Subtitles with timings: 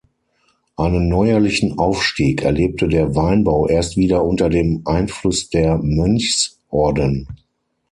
[0.77, 7.27] Einen neuerlichen Aufstieg erlebte der Weinbau erst wieder unter dem Einfluss der Mönchsorden.